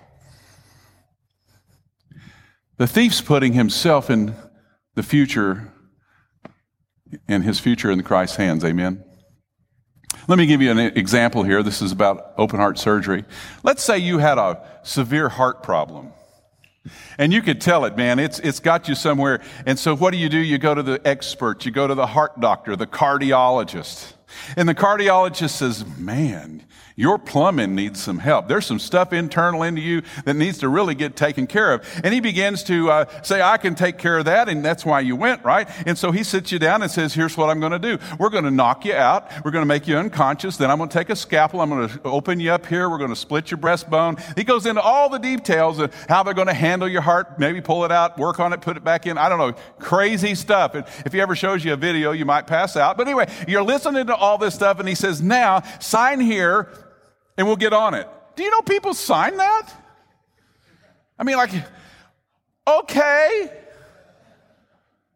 [2.78, 4.36] The thief's putting himself in
[4.94, 5.74] the future,
[7.28, 8.64] in his future in Christ's hands.
[8.64, 9.04] Amen.
[10.28, 11.62] Let me give you an example here.
[11.62, 13.26] This is about open heart surgery.
[13.64, 16.12] Let's say you had a severe heart problem.
[17.18, 18.20] And you could tell it, man.
[18.20, 19.42] It's, it's got you somewhere.
[19.66, 20.38] And so what do you do?
[20.38, 21.66] You go to the expert.
[21.66, 24.14] You go to the heart doctor, the cardiologist.
[24.56, 26.66] And the cardiologist says, man,
[26.98, 28.48] your plumbing needs some help.
[28.48, 31.86] There's some stuff internal into you that needs to really get taken care of.
[32.06, 34.48] And he begins to uh, say, I can take care of that.
[34.48, 35.68] And that's why you went, right?
[35.86, 37.98] And so he sits you down and says, Here's what I'm going to do.
[38.18, 39.30] We're going to knock you out.
[39.44, 40.56] We're going to make you unconscious.
[40.56, 41.60] Then I'm going to take a scalpel.
[41.60, 42.90] I'm going to open you up here.
[42.90, 44.22] We're going to split your breastbone.
[44.38, 47.60] He goes into all the details of how they're going to handle your heart, maybe
[47.60, 49.18] pull it out, work on it, put it back in.
[49.18, 49.54] I don't know.
[49.80, 50.76] Crazy stuff.
[50.76, 52.96] And if he ever shows you a video, you might pass out.
[52.96, 54.80] But anyway, you're listening to all this stuff.
[54.80, 56.70] And he says, Now sign here
[57.38, 58.08] and we'll get on it.
[58.36, 59.74] Do you know people sign that?
[61.18, 61.52] I mean, like,
[62.68, 63.52] okay.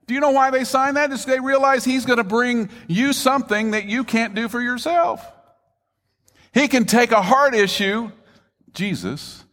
[0.08, 1.12] Do you know why they sign that?
[1.12, 5.24] Is they realize he's going to bring you something that you can't do for yourself.
[6.54, 8.12] He can take a heart issue,
[8.74, 9.44] Jesus,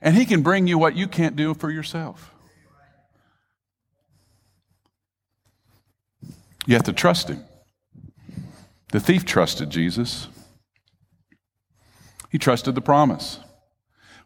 [0.00, 2.34] and he can bring you what you can't do for yourself.
[6.66, 7.44] You have to trust him.
[8.92, 10.26] The thief trusted Jesus.
[12.30, 13.40] He trusted the promise.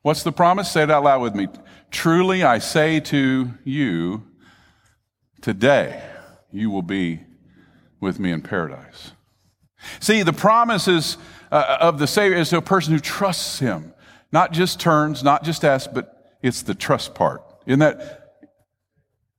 [0.03, 0.71] What's the promise?
[0.71, 1.49] Say it out loud with me.
[1.91, 4.23] Truly I say to you,
[5.41, 6.03] today
[6.53, 7.21] you will be
[8.01, 9.13] with me in paradise.
[10.01, 11.17] See, the promise is,
[11.51, 13.95] uh, of the Savior is to a person who trusts Him.
[14.31, 17.43] Not just turns, not just asks, but it's the trust part.
[17.67, 18.49] Isn't that,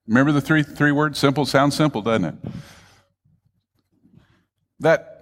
[0.08, 1.19] remember the three, three words?
[1.19, 2.36] Simple, sounds simple, doesn't it?
[4.80, 5.14] That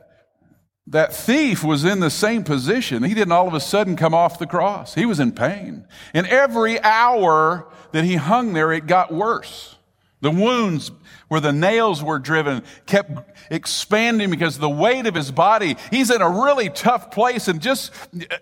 [0.88, 3.04] that thief was in the same position.
[3.04, 4.96] He didn't all of a sudden come off the cross.
[4.96, 5.88] He was in pain.
[6.14, 9.78] And every hour that he hung there, it got worse.
[10.22, 10.92] The wounds
[11.34, 13.12] where the nails were driven kept
[13.50, 15.76] expanding because the weight of his body.
[15.90, 17.48] He's in a really tough place.
[17.48, 17.92] And just
[18.30, 18.38] uh,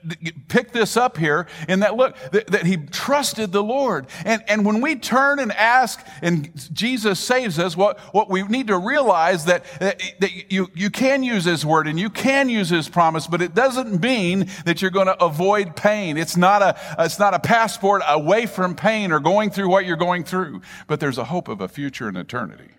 [0.49, 4.07] pick this up here in that look that, that, he trusted the Lord.
[4.25, 8.67] And, and when we turn and ask and Jesus saves us, what, what we need
[8.67, 12.67] to realize that, that, that you, you can use his word and you can use
[12.67, 16.17] his promise, but it doesn't mean that you're going to avoid pain.
[16.17, 19.95] It's not a, it's not a passport away from pain or going through what you're
[19.95, 22.71] going through, but there's a hope of a future in eternity.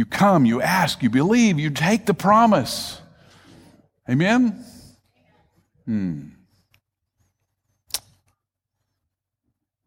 [0.00, 3.02] You come, you ask, you believe, you take the promise.
[4.08, 4.64] Amen?
[5.84, 6.28] Hmm.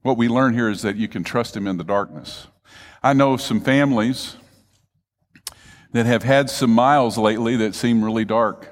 [0.03, 2.45] What we learn here is that you can trust Him in the darkness.
[3.01, 4.35] I know some families
[5.93, 8.71] that have had some miles lately that seem really dark.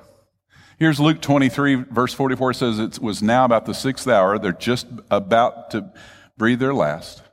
[0.78, 4.38] Here's Luke 23, verse 44 says it was now about the sixth hour.
[4.38, 5.92] They're just about to
[6.38, 7.24] breathe their last.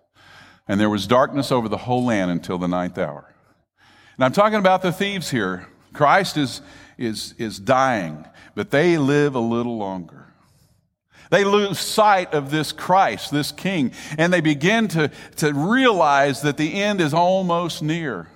[0.66, 3.27] And there was darkness over the whole land until the ninth hour.
[4.18, 5.68] And I'm talking about the thieves here.
[5.92, 6.60] Christ is,
[6.98, 8.26] is, is dying,
[8.56, 10.26] but they live a little longer.
[11.30, 16.56] They lose sight of this Christ, this King, and they begin to, to realize that
[16.56, 18.28] the end is almost near.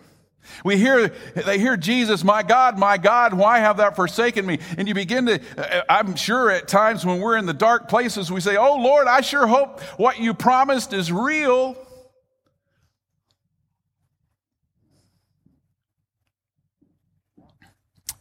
[0.65, 4.59] We hear, they hear Jesus, my God, my God, why have thou forsaken me?
[4.77, 8.31] And you begin to, uh, I'm sure at times when we're in the dark places,
[8.31, 11.77] we say, Oh Lord, I sure hope what you promised is real.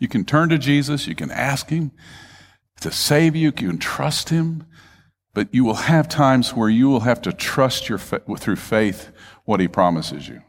[0.01, 1.91] You can turn to Jesus, you can ask Him
[2.81, 4.65] to save you, you can trust Him,
[5.35, 9.11] but you will have times where you will have to trust your through faith
[9.45, 10.41] what He promises you.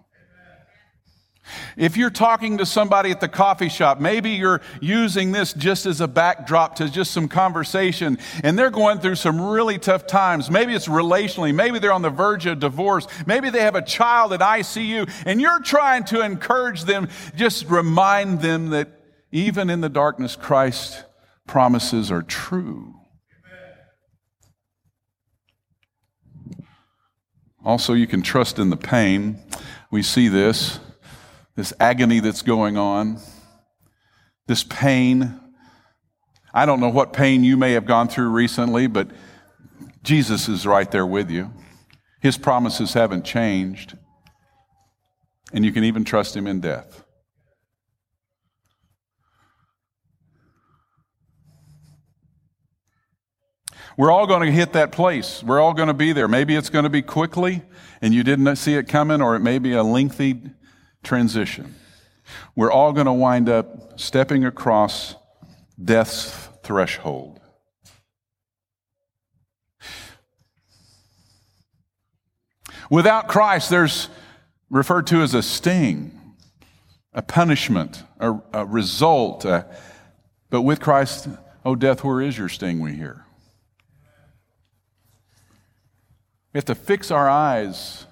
[1.76, 6.00] If you're talking to somebody at the coffee shop, maybe you're using this just as
[6.00, 10.50] a backdrop to just some conversation, and they're going through some really tough times.
[10.50, 14.32] Maybe it's relationally, maybe they're on the verge of divorce, maybe they have a child
[14.32, 19.01] at ICU, and you're trying to encourage them, just remind them that
[19.32, 21.02] even in the darkness, Christ's
[21.46, 22.94] promises are true.
[27.64, 29.38] Also, you can trust in the pain.
[29.90, 30.78] We see this
[31.54, 33.18] this agony that's going on,
[34.46, 35.38] this pain.
[36.54, 39.10] I don't know what pain you may have gone through recently, but
[40.02, 41.52] Jesus is right there with you.
[42.20, 43.96] His promises haven't changed,
[45.52, 47.01] and you can even trust Him in death.
[53.96, 55.42] We're all going to hit that place.
[55.42, 56.28] We're all going to be there.
[56.28, 57.62] Maybe it's going to be quickly
[58.00, 60.40] and you didn't see it coming, or it may be a lengthy
[61.02, 61.76] transition.
[62.56, 65.14] We're all going to wind up stepping across
[65.82, 67.40] death's threshold.
[72.90, 74.08] Without Christ, there's
[74.68, 76.18] referred to as a sting,
[77.14, 79.44] a punishment, a, a result.
[79.44, 79.66] A,
[80.50, 81.28] but with Christ,
[81.64, 83.24] oh, death, where is your sting, we hear.
[86.52, 88.06] We have to fix our eyes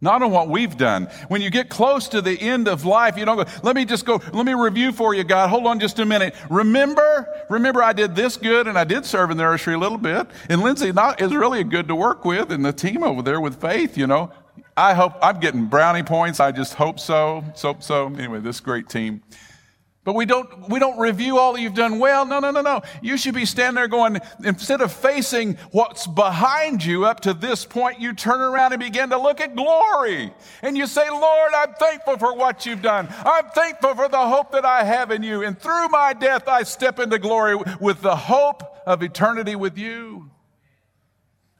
[0.00, 1.06] not on what we've done.
[1.28, 4.04] When you get close to the end of life, you don't go, let me just
[4.04, 5.48] go, let me review for you, God.
[5.48, 6.34] Hold on just a minute.
[6.50, 9.98] Remember, remember I did this good and I did serve in the nursery a little
[9.98, 10.26] bit.
[10.50, 13.60] And Lindsay not, is really good to work with and the team over there with
[13.60, 14.30] faith, you know.
[14.76, 16.40] I hope I'm getting brownie points.
[16.40, 17.42] I just hope so.
[17.54, 19.22] So, so anyway, this great team.
[20.06, 22.24] But we don't, we don't review all you've done well.
[22.24, 22.80] No, no, no, no.
[23.02, 27.64] You should be standing there going, instead of facing what's behind you up to this
[27.64, 30.32] point, you turn around and begin to look at glory.
[30.62, 33.08] And you say, Lord, I'm thankful for what you've done.
[33.24, 35.42] I'm thankful for the hope that I have in you.
[35.42, 40.30] And through my death, I step into glory with the hope of eternity with you.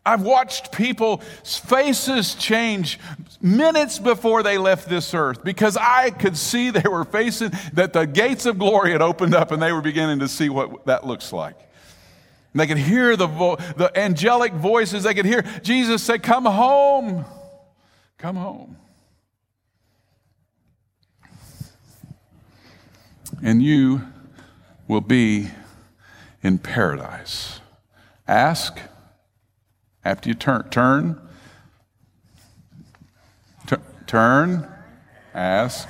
[0.07, 3.01] I've watched people's faces change
[3.42, 8.07] minutes before they left this earth because I could see they were facing that the
[8.07, 11.33] gates of glory had opened up and they were beginning to see what that looks
[11.33, 11.57] like.
[12.53, 15.03] And they could hear the, vo- the angelic voices.
[15.03, 17.25] They could hear Jesus say, Come home.
[18.16, 18.77] Come home.
[23.42, 24.03] And you
[24.88, 25.51] will be
[26.42, 27.61] in paradise.
[28.27, 28.79] Ask
[30.07, 31.21] after you turn, turn,
[33.66, 33.75] t-
[34.07, 34.73] turn,
[35.35, 35.88] ask,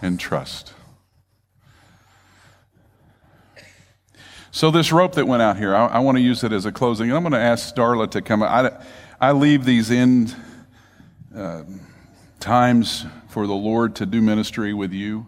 [0.00, 0.72] and trust.
[4.50, 6.72] So, this rope that went out here, I, I want to use it as a
[6.72, 7.12] closing.
[7.12, 8.42] I'm going to ask Darla to come.
[8.42, 8.72] I,
[9.20, 10.34] I leave these end
[11.36, 11.64] uh,
[12.40, 15.26] times for the Lord to do ministry with you.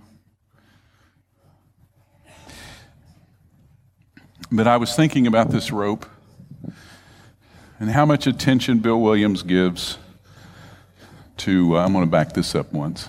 [4.50, 6.06] But I was thinking about this rope
[7.80, 9.98] and how much attention Bill Williams gives
[11.38, 13.08] to, uh, I'm going to back this up once.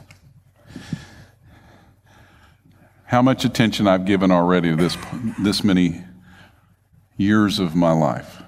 [3.06, 4.96] How much attention I've given already to this,
[5.40, 6.04] this many
[7.18, 8.44] years of my life.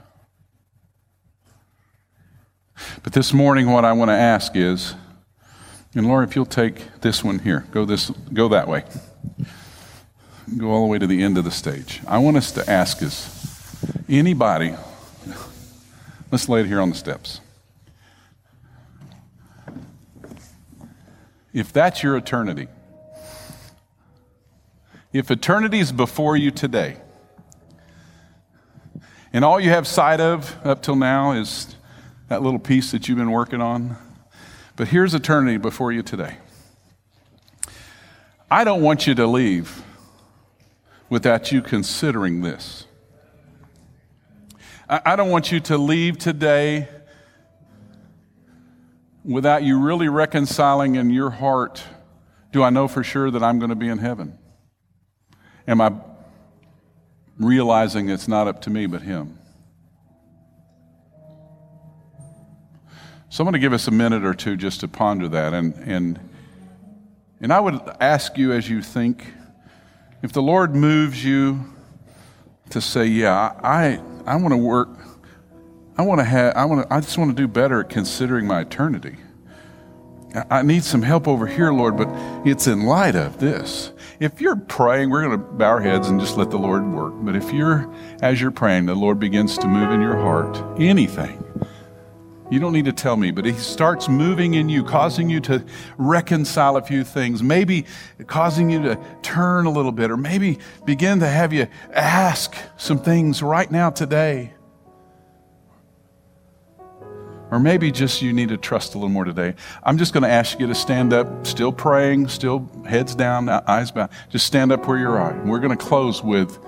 [3.03, 4.95] But this morning, what I want to ask is,
[5.95, 8.83] and Laura, if you'll take this one here, go this, go that way,
[10.57, 11.99] go all the way to the end of the stage.
[12.07, 13.27] I want us to ask is
[14.07, 14.75] anybody
[16.31, 17.41] Let's lay it here on the steps.
[21.53, 22.69] If that's your eternity,
[25.11, 26.95] if eternity is before you today,
[29.33, 31.75] and all you have sight of up till now is
[32.29, 33.97] that little piece that you've been working on,
[34.77, 36.37] but here's eternity before you today.
[38.49, 39.83] I don't want you to leave
[41.09, 42.85] without you considering this.
[44.93, 46.89] I don't want you to leave today
[49.23, 51.81] without you really reconciling in your heart
[52.51, 54.37] do I know for sure that I'm going to be in heaven?
[55.65, 55.93] Am I
[57.39, 59.39] realizing it's not up to me but Him?
[63.29, 65.53] So I'm going to give us a minute or two just to ponder that.
[65.53, 66.19] And, and,
[67.39, 69.25] and I would ask you as you think
[70.21, 71.63] if the Lord moves you
[72.71, 74.89] to say, Yeah, I, I want to work.
[75.97, 76.55] I want to have.
[76.55, 76.93] I want to.
[76.93, 79.17] I just want to do better at considering my eternity.
[80.49, 82.07] I need some help over here, Lord, but
[82.47, 83.91] it's in light of this.
[84.19, 87.13] If you're praying, we're going to bow our heads and just let the Lord work.
[87.17, 91.43] But if you're, as you're praying, the Lord begins to move in your heart, anything,
[92.51, 95.63] You don't need to tell me, but He starts moving in you, causing you to
[95.97, 97.85] reconcile a few things, maybe
[98.27, 102.99] causing you to turn a little bit, or maybe begin to have you ask some
[102.99, 104.51] things right now today.
[107.51, 109.55] Or maybe just you need to trust a little more today.
[109.81, 113.91] I'm just going to ask you to stand up, still praying, still heads down, eyes
[113.91, 114.11] bound.
[114.29, 115.45] Just stand up where you're at.
[115.45, 116.59] We're going to close with,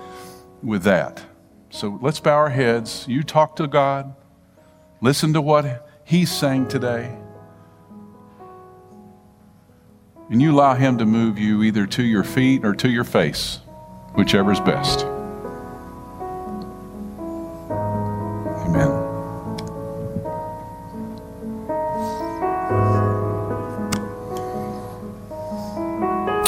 [0.62, 1.22] with that.
[1.68, 3.06] So let's bow our heads.
[3.06, 4.14] You talk to God.
[5.04, 7.14] Listen to what He's saying today.
[10.30, 13.60] And you allow Him to move you either to your feet or to your face,
[14.14, 15.00] whichever is best.
[18.64, 18.88] Amen.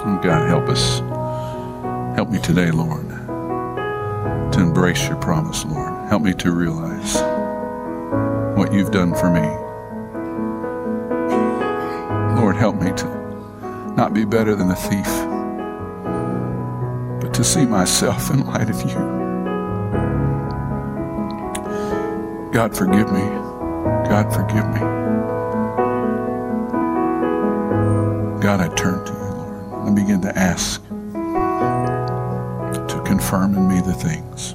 [0.00, 1.00] Oh, God, help us.
[2.16, 6.08] Help me today, Lord, to embrace your promise, Lord.
[6.08, 7.35] Help me to realize
[8.66, 9.46] what you've done for me.
[12.40, 13.06] Lord, help me to
[13.96, 15.06] not be better than the thief,
[17.20, 18.96] but to see myself in light of you.
[22.52, 23.20] God, forgive me.
[24.08, 24.80] God, forgive me.
[28.42, 30.82] God, I turn to you Lord, and begin to ask
[32.88, 34.45] to confirm in me the things.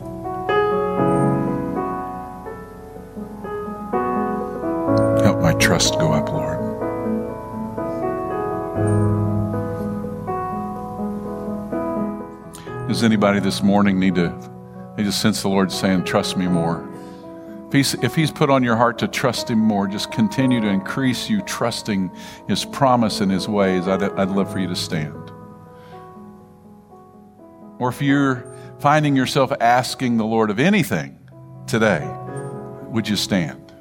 [13.02, 14.30] Does anybody this morning need to,
[14.96, 16.88] they just sense the Lord saying, Trust me more?
[17.66, 20.68] If he's, if he's put on your heart to trust Him more, just continue to
[20.68, 22.12] increase you trusting
[22.48, 23.88] His promise and His ways.
[23.88, 25.32] I'd, I'd love for you to stand.
[27.80, 28.46] Or if you're
[28.80, 31.18] finding yourself asking the Lord of anything
[31.66, 32.08] today,
[32.84, 33.74] would you stand?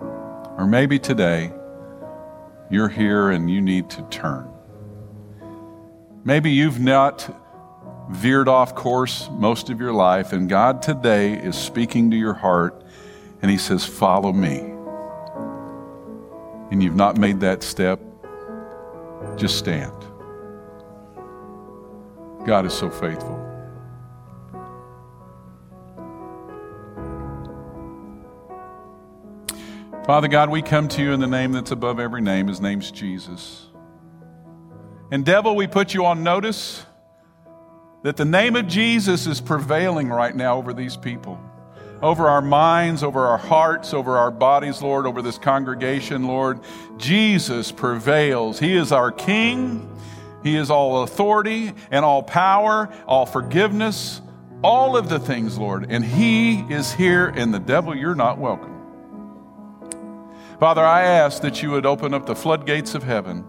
[0.00, 1.52] Or maybe today
[2.70, 4.48] you're here and you need to turn.
[6.24, 7.28] Maybe you've not
[8.10, 12.84] veered off course most of your life, and God today is speaking to your heart,
[13.40, 14.58] and He says, Follow me.
[16.70, 18.00] And you've not made that step,
[19.36, 19.94] just stand.
[22.44, 23.46] God is so faithful.
[30.04, 32.48] Father God, we come to you in the name that's above every name.
[32.48, 33.69] His name's Jesus.
[35.10, 36.84] And devil, we put you on notice
[38.02, 41.38] that the name of Jesus is prevailing right now over these people,
[42.00, 46.60] over our minds, over our hearts, over our bodies, Lord, over this congregation, Lord.
[46.96, 48.58] Jesus prevails.
[48.58, 49.86] He is our King.
[50.42, 54.22] He is all authority and all power, all forgiveness,
[54.62, 55.86] all of the things, Lord.
[55.90, 58.76] And He is here, and the devil, you're not welcome.
[60.58, 63.44] Father, I ask that you would open up the floodgates of heaven,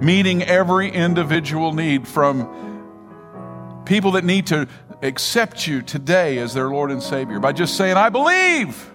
[0.00, 4.66] meeting every individual need from people that need to
[5.02, 8.92] accept you today as their Lord and Savior by just saying, I believe.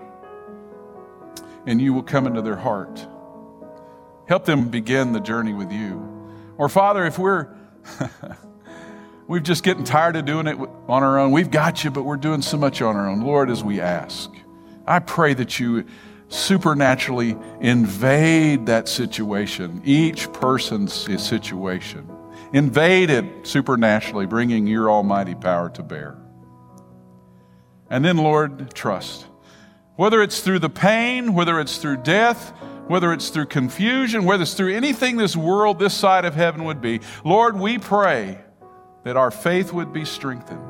[1.66, 3.06] And you will come into their heart.
[4.28, 6.06] Help them begin the journey with you.
[6.58, 7.48] Or, Father, if we're.
[9.30, 11.30] We've just getting tired of doing it on our own.
[11.30, 13.22] We've got you, but we're doing so much on our own.
[13.22, 14.32] Lord, as we ask,
[14.88, 15.86] I pray that you
[16.30, 22.10] supernaturally invade that situation, each person's situation
[22.54, 26.18] invade it supernaturally, bringing your almighty power to bear.
[27.90, 29.26] And then, Lord, trust.
[29.96, 32.52] Whether it's through the pain, whether it's through death,
[32.88, 36.82] whether it's through confusion, whether it's through anything this world, this side of heaven would
[36.82, 38.40] be, Lord, we pray
[39.04, 40.64] that our faith would be strengthened.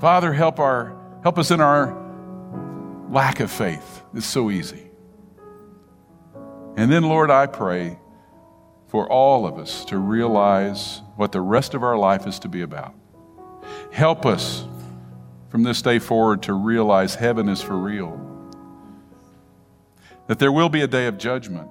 [0.00, 2.03] Father, help, our, help us in our
[3.10, 4.02] lack of faith.
[4.14, 4.90] It's so easy.
[6.76, 7.98] And then, Lord, I pray
[8.88, 12.62] for all of us to realize what the rest of our life is to be
[12.62, 12.94] about.
[13.92, 14.64] Help us
[15.48, 18.20] from this day forward to realize heaven is for real,
[20.26, 21.68] that there will be a day of judgment.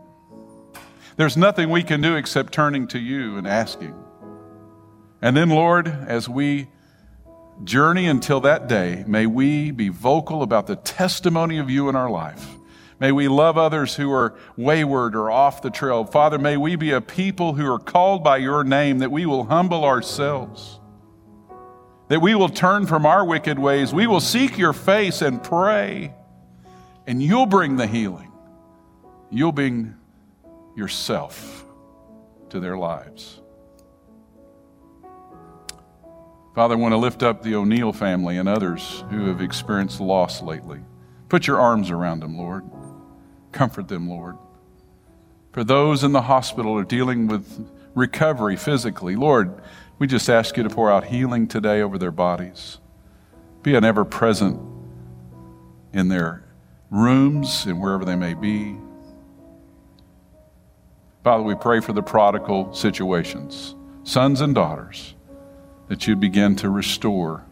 [1.18, 3.94] There's nothing we can do except turning to you and asking.
[5.22, 6.70] And then, Lord, as we
[7.64, 12.10] journey until that day, may we be vocal about the testimony of you in our
[12.10, 12.48] life.
[13.00, 16.06] May we love others who are wayward or off the trail.
[16.06, 19.44] Father, may we be a people who are called by your name, that we will
[19.44, 20.80] humble ourselves,
[22.08, 23.94] that we will turn from our wicked ways.
[23.94, 26.14] We will seek your face and pray,
[27.06, 28.32] and you'll bring the healing.
[29.30, 29.96] You'll bring
[30.76, 31.66] yourself
[32.50, 33.42] to their lives.
[36.56, 40.42] Father, I want to lift up the O'Neill family and others who have experienced loss
[40.42, 40.80] lately.
[41.28, 42.64] Put your arms around them, Lord.
[43.52, 44.38] Comfort them, Lord.
[45.52, 49.62] For those in the hospital are dealing with recovery physically, Lord,
[49.98, 52.80] we just ask you to pour out healing today over their bodies.
[53.64, 54.60] Be an ever present
[55.92, 56.44] in their
[56.92, 58.76] rooms and wherever they may be.
[61.24, 65.16] Father, we pray for the prodigal situations, sons and daughters,
[65.94, 67.46] that you begin to restore.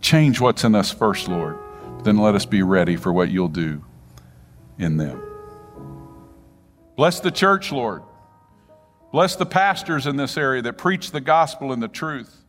[0.00, 1.58] Change what's in us first, Lord.
[2.02, 3.84] Then let us be ready for what you'll do
[4.78, 5.22] in them.
[6.96, 8.04] Bless the church, Lord.
[9.12, 12.41] Bless the pastors in this area that preach the gospel and the truth.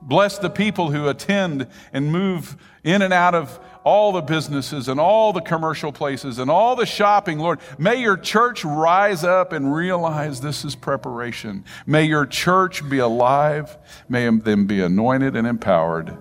[0.00, 5.00] Bless the people who attend and move in and out of all the businesses and
[5.00, 7.58] all the commercial places and all the shopping, Lord.
[7.78, 11.64] May your church rise up and realize this is preparation.
[11.86, 13.76] May your church be alive.
[14.08, 16.16] May them be anointed and empowered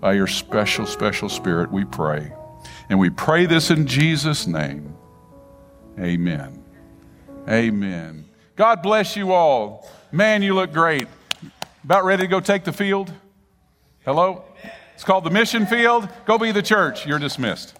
[0.00, 2.32] by your special, special spirit, we pray.
[2.88, 4.96] And we pray this in Jesus' name.
[5.98, 6.64] Amen.
[7.48, 8.24] Amen.
[8.56, 9.88] God bless you all.
[10.10, 11.06] Man, you look great.
[11.84, 13.12] About ready to go take the field?
[14.04, 14.44] Hello?
[14.94, 16.08] It's called the mission field.
[16.26, 17.06] Go be the church.
[17.06, 17.79] You're dismissed.